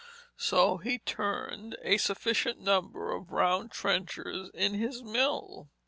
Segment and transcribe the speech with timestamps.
[0.39, 5.69] So he turned a sufficient number of round trenchers in his mill.